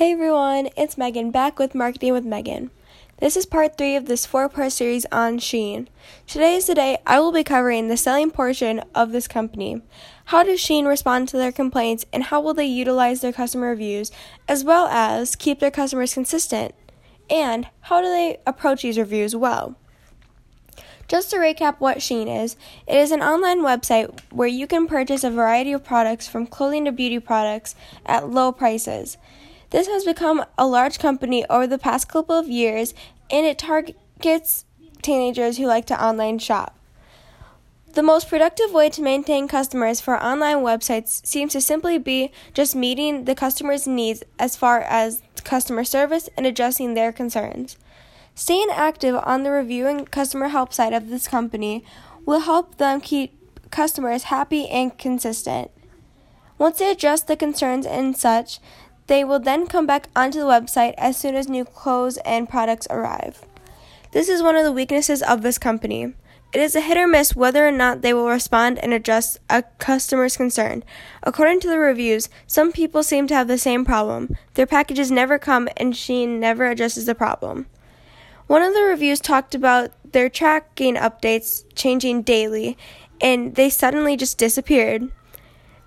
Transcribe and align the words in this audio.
Hey 0.00 0.12
everyone, 0.12 0.70
it's 0.78 0.96
Megan 0.96 1.30
back 1.30 1.58
with 1.58 1.74
Marketing 1.74 2.14
with 2.14 2.24
Megan. 2.24 2.70
This 3.18 3.36
is 3.36 3.44
part 3.44 3.76
three 3.76 3.96
of 3.96 4.06
this 4.06 4.24
four 4.24 4.48
part 4.48 4.72
series 4.72 5.04
on 5.12 5.38
Shein. 5.38 5.88
Today 6.26 6.54
is 6.54 6.66
the 6.66 6.74
day 6.74 6.96
I 7.06 7.20
will 7.20 7.32
be 7.32 7.44
covering 7.44 7.88
the 7.88 7.98
selling 7.98 8.30
portion 8.30 8.82
of 8.94 9.12
this 9.12 9.28
company. 9.28 9.82
How 10.24 10.42
does 10.42 10.58
Shein 10.58 10.86
respond 10.86 11.28
to 11.28 11.36
their 11.36 11.52
complaints 11.52 12.06
and 12.14 12.22
how 12.22 12.40
will 12.40 12.54
they 12.54 12.64
utilize 12.64 13.20
their 13.20 13.30
customer 13.30 13.68
reviews 13.68 14.10
as 14.48 14.64
well 14.64 14.86
as 14.86 15.36
keep 15.36 15.60
their 15.60 15.70
customers 15.70 16.14
consistent? 16.14 16.74
And 17.28 17.66
how 17.82 18.00
do 18.00 18.06
they 18.06 18.38
approach 18.46 18.80
these 18.80 18.96
reviews 18.96 19.36
well? 19.36 19.76
Just 21.08 21.28
to 21.28 21.36
recap 21.36 21.78
what 21.78 21.98
Shein 21.98 22.42
is, 22.42 22.56
it 22.86 22.96
is 22.96 23.12
an 23.12 23.20
online 23.20 23.60
website 23.60 24.18
where 24.30 24.48
you 24.48 24.66
can 24.66 24.86
purchase 24.86 25.24
a 25.24 25.30
variety 25.30 25.72
of 25.72 25.84
products 25.84 26.26
from 26.26 26.46
clothing 26.46 26.86
to 26.86 26.92
beauty 26.92 27.18
products 27.18 27.74
at 28.06 28.30
low 28.30 28.50
prices. 28.50 29.18
This 29.70 29.86
has 29.86 30.04
become 30.04 30.44
a 30.58 30.66
large 30.66 30.98
company 30.98 31.46
over 31.48 31.66
the 31.66 31.78
past 31.78 32.08
couple 32.08 32.36
of 32.36 32.48
years 32.48 32.92
and 33.30 33.46
it 33.46 33.58
targets 33.58 34.64
teenagers 35.00 35.56
who 35.56 35.66
like 35.66 35.86
to 35.86 36.04
online 36.04 36.38
shop. 36.38 36.76
The 37.92 38.02
most 38.02 38.28
productive 38.28 38.72
way 38.72 38.88
to 38.90 39.02
maintain 39.02 39.48
customers 39.48 40.00
for 40.00 40.20
online 40.22 40.58
websites 40.58 41.24
seems 41.26 41.52
to 41.52 41.60
simply 41.60 41.98
be 41.98 42.30
just 42.54 42.76
meeting 42.76 43.24
the 43.24 43.34
customer's 43.34 43.86
needs 43.86 44.22
as 44.38 44.56
far 44.56 44.80
as 44.82 45.22
customer 45.42 45.82
service 45.82 46.28
and 46.36 46.46
addressing 46.46 46.94
their 46.94 47.12
concerns. 47.12 47.76
Staying 48.34 48.68
active 48.72 49.16
on 49.24 49.42
the 49.42 49.50
review 49.50 49.86
and 49.86 50.10
customer 50.10 50.48
help 50.48 50.72
side 50.72 50.92
of 50.92 51.08
this 51.10 51.26
company 51.26 51.84
will 52.24 52.40
help 52.40 52.78
them 52.78 53.00
keep 53.00 53.36
customers 53.70 54.24
happy 54.24 54.68
and 54.68 54.96
consistent. 54.96 55.70
Once 56.58 56.78
they 56.78 56.90
address 56.90 57.22
the 57.22 57.36
concerns 57.36 57.86
and 57.86 58.16
such, 58.16 58.60
they 59.10 59.24
will 59.24 59.40
then 59.40 59.66
come 59.66 59.86
back 59.86 60.08
onto 60.14 60.38
the 60.38 60.46
website 60.46 60.94
as 60.96 61.16
soon 61.16 61.34
as 61.34 61.48
new 61.48 61.64
clothes 61.64 62.16
and 62.18 62.48
products 62.48 62.86
arrive. 62.90 63.44
This 64.12 64.28
is 64.28 64.40
one 64.40 64.54
of 64.54 64.62
the 64.62 64.70
weaknesses 64.70 65.20
of 65.20 65.42
this 65.42 65.58
company. 65.58 66.14
It 66.52 66.60
is 66.60 66.76
a 66.76 66.80
hit 66.80 66.96
or 66.96 67.08
miss 67.08 67.34
whether 67.34 67.66
or 67.66 67.72
not 67.72 68.02
they 68.02 68.14
will 68.14 68.28
respond 68.28 68.78
and 68.78 68.92
address 68.92 69.36
a 69.50 69.64
customer's 69.80 70.36
concern. 70.36 70.84
According 71.24 71.58
to 71.60 71.68
the 71.68 71.80
reviews, 71.80 72.28
some 72.46 72.70
people 72.70 73.02
seem 73.02 73.26
to 73.26 73.34
have 73.34 73.48
the 73.48 73.58
same 73.58 73.84
problem. 73.84 74.36
Their 74.54 74.66
packages 74.66 75.10
never 75.10 75.40
come 75.40 75.68
and 75.76 75.92
Shein 75.92 76.38
never 76.38 76.66
addresses 76.66 77.06
the 77.06 77.16
problem. 77.16 77.66
One 78.46 78.62
of 78.62 78.74
the 78.74 78.82
reviews 78.82 79.18
talked 79.18 79.56
about 79.56 79.90
their 80.12 80.28
tracking 80.28 80.94
updates 80.94 81.64
changing 81.74 82.22
daily 82.22 82.78
and 83.20 83.56
they 83.56 83.70
suddenly 83.70 84.16
just 84.16 84.38
disappeared. 84.38 85.10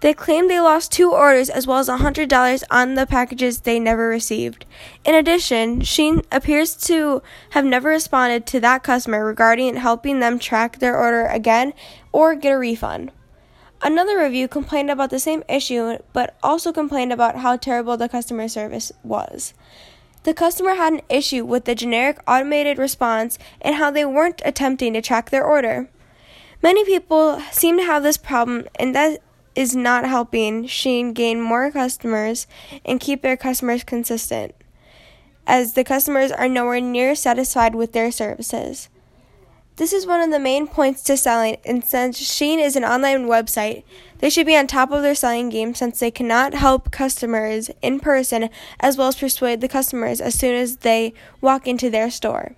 They 0.04 0.14
claimed 0.14 0.50
they 0.50 0.60
lost 0.60 0.92
two 0.92 1.14
orders 1.14 1.50
as 1.50 1.66
well 1.66 1.78
as 1.78 1.88
$100 1.88 2.64
on 2.70 2.96
the 2.96 3.08
packages 3.08 3.62
they 3.62 3.80
never 3.80 4.10
received. 4.10 4.66
In 5.06 5.16
addition, 5.16 5.80
Shein 5.80 6.26
appears 6.30 6.76
to 6.88 7.24
have 7.52 7.64
never 7.64 7.88
responded 7.88 8.46
to 8.48 8.60
that 8.60 8.84
customer 8.84 9.24
regarding 9.24 9.78
helping 9.78 10.20
them 10.20 10.40
track 10.40 10.80
their 10.80 10.98
order 11.00 11.28
again 11.28 11.72
or 12.12 12.36
get 12.36 12.52
a 12.52 12.58
refund. 12.58 13.14
Another 13.82 14.20
review 14.20 14.50
complained 14.50 14.90
about 14.90 15.10
the 15.10 15.20
same 15.20 15.42
issue 15.48 15.98
but 16.12 16.36
also 16.44 16.74
complained 16.74 17.14
about 17.14 17.38
how 17.38 17.56
terrible 17.56 17.96
the 17.96 18.10
customer 18.10 18.50
service 18.50 18.92
was. 19.04 19.54
The 20.24 20.34
customer 20.34 20.76
had 20.76 20.92
an 20.92 21.02
issue 21.08 21.46
with 21.46 21.64
the 21.64 21.76
generic 21.76 22.20
automated 22.28 22.78
response 22.78 23.40
and 23.62 23.76
how 23.76 23.90
they 23.90 24.04
weren't 24.04 24.42
attempting 24.44 24.96
to 24.96 25.02
track 25.02 25.30
their 25.30 25.46
order. 25.46 25.88
Many 26.62 26.84
people 26.84 27.42
seem 27.54 27.78
to 27.78 27.86
have 27.86 28.04
this 28.04 28.18
problem, 28.18 28.68
and 28.78 28.94
that 28.96 29.22
is 29.56 29.76
not 29.76 30.06
helping 30.06 30.66
Shein 30.66 31.14
gain 31.14 31.42
more 31.42 31.72
customers 31.72 32.48
and 32.86 33.00
keep 33.00 33.22
their 33.22 33.38
customers 33.38 33.84
consistent, 33.84 34.56
as 35.46 35.74
the 35.74 35.84
customers 35.84 36.32
are 36.32 36.48
nowhere 36.48 36.82
near 36.82 37.16
satisfied 37.16 37.76
with 37.76 37.94
their 37.94 38.12
services. 38.12 38.90
This 39.76 39.92
is 39.92 40.06
one 40.06 40.22
of 40.22 40.30
the 40.30 40.40
main 40.40 40.68
points 40.68 41.02
to 41.04 41.18
selling, 41.18 41.58
and 41.66 41.84
since 41.84 42.22
Shein 42.22 42.64
is 42.64 42.76
an 42.76 42.84
online 42.84 43.26
website, 43.26 43.84
they 44.20 44.30
should 44.30 44.46
be 44.46 44.56
on 44.56 44.68
top 44.68 44.92
of 44.92 45.02
their 45.02 45.16
selling 45.16 45.50
game 45.50 45.74
since 45.74 46.00
they 46.00 46.12
cannot 46.12 46.54
help 46.54 46.92
customers 46.92 47.72
in 47.82 48.00
person 48.00 48.52
as 48.80 48.98
well 48.98 49.08
as 49.08 49.16
persuade 49.16 49.62
the 49.62 49.68
customers 49.68 50.22
as 50.22 50.36
soon 50.36 50.54
as 50.54 50.78
they 50.78 51.12
walk 51.42 51.68
into 51.68 51.90
their 51.90 52.12
store. 52.12 52.56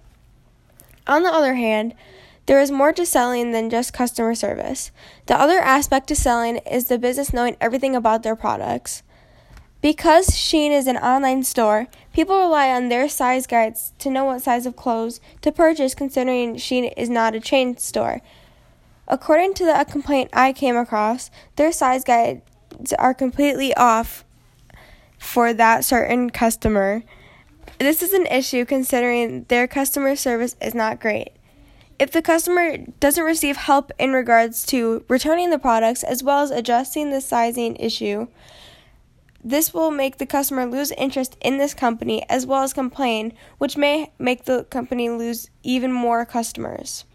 On 1.08 1.24
the 1.24 1.31
other 1.31 1.53
hand, 1.53 1.94
there 2.45 2.59
is 2.59 2.72
more 2.72 2.94
to 2.94 3.06
selling 3.06 3.51
than 3.51 3.69
just 3.69 3.94
customer 3.94 4.35
service. 4.35 4.91
The 5.25 5.39
other 5.39 5.59
aspect 5.59 6.07
to 6.09 6.16
selling 6.16 6.57
is 6.57 6.85
the 6.85 7.00
business 7.00 7.33
knowing 7.33 7.57
everything 7.59 7.95
about 7.95 8.23
their 8.23 8.35
products. 8.35 9.03
Because 9.81 10.29
Shein 10.29 10.72
is 10.72 10.88
an 10.88 10.97
online 10.97 11.44
store, 11.44 11.88
people 12.13 12.38
rely 12.38 12.69
on 12.69 12.89
their 12.89 13.07
size 13.07 13.45
guides 13.45 13.94
to 14.00 14.09
know 14.09 14.25
what 14.25 14.41
size 14.41 14.66
of 14.66 14.75
clothes 14.75 15.19
to 15.41 15.51
purchase, 15.51 15.94
considering 15.94 16.56
Shein 16.56 16.91
is 16.97 17.09
not 17.09 17.35
a 17.35 17.39
chain 17.39 17.78
store. 17.78 18.22
According 19.07 19.53
to 19.56 19.66
the 19.66 19.85
complaint 19.88 20.31
I 20.33 20.53
came 20.53 20.75
across, 20.75 21.29
their 21.56 21.72
size 21.72 22.03
guides 22.03 22.94
are 22.97 23.13
completely 23.13 23.73
off 23.75 24.25
for 25.19 25.53
that 25.53 25.85
certain 25.85 26.31
customer. 26.31 27.03
This 27.77 28.01
is 28.01 28.13
an 28.13 28.25
issue 28.25 28.66
considering 28.66 29.44
their 29.50 29.67
customer 29.67 30.16
service 30.16 30.56
is 30.62 30.73
not 30.73 31.00
great. 31.00 31.29
If 31.97 32.11
the 32.11 32.22
customer 32.22 32.78
doesn't 33.00 33.23
receive 33.23 33.56
help 33.56 33.91
in 33.97 34.11
regards 34.11 34.66
to 34.67 35.06
returning 35.07 35.50
the 35.50 35.59
products 35.59 36.03
as 36.03 36.22
well 36.22 36.41
as 36.44 36.51
adjusting 36.51 37.09
the 37.09 37.22
sizing 37.22 37.78
issue, 37.78 38.28
this 39.41 39.73
will 39.73 39.91
make 39.91 40.17
the 40.17 40.25
customer 40.25 40.66
lose 40.66 40.91
interest 40.91 41.38
in 41.39 41.57
this 41.57 41.73
company 41.73 42.25
as 42.28 42.45
well 42.45 42.63
as 42.63 42.73
complain, 42.73 43.31
which 43.59 43.78
may 43.78 44.11
make 44.19 44.44
the 44.44 44.66
company 44.66 45.09
lose 45.09 45.50
even 45.63 45.94
more 45.94 46.25
customers. 46.25 47.06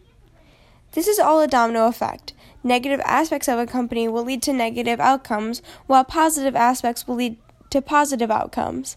This 0.93 1.07
is 1.07 1.19
all 1.19 1.41
a 1.43 1.49
domino 1.49 1.87
effect. 1.87 2.33
Negative 2.65 3.01
aspects 3.05 3.49
of 3.49 3.59
a 3.59 3.67
company 3.67 4.09
will 4.09 4.25
lead 4.25 4.43
to 4.43 4.53
negative 4.53 4.99
outcomes, 4.99 5.61
while 5.89 6.05
positive 6.05 6.57
aspects 6.57 7.07
will 7.07 7.17
lead 7.17 7.37
to 7.69 7.83
positive 7.83 8.31
outcomes. 8.31 8.97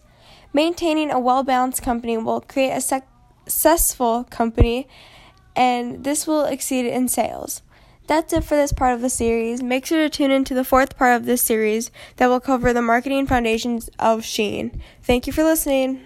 Maintaining 0.52 1.10
a 1.10 1.20
well 1.20 1.42
balanced 1.42 1.82
company 1.82 2.16
will 2.16 2.40
create 2.40 2.72
a 2.72 2.80
successful 2.80 4.24
company 4.24 4.88
and 5.56 6.04
this 6.04 6.26
will 6.26 6.44
exceed 6.44 6.86
in 6.86 7.08
sales. 7.08 7.62
That's 8.06 8.32
it 8.34 8.44
for 8.44 8.54
this 8.54 8.72
part 8.72 8.94
of 8.94 9.00
the 9.00 9.08
series. 9.08 9.62
Make 9.62 9.86
sure 9.86 10.02
to 10.02 10.10
tune 10.10 10.30
into 10.30 10.54
the 10.54 10.64
fourth 10.64 10.98
part 10.98 11.16
of 11.16 11.24
this 11.24 11.40
series 11.40 11.90
that 12.16 12.26
will 12.26 12.40
cover 12.40 12.72
the 12.72 12.82
marketing 12.82 13.26
foundations 13.26 13.88
of 13.98 14.20
Shein. 14.20 14.78
Thank 15.02 15.26
you 15.26 15.32
for 15.32 15.42
listening. 15.42 16.04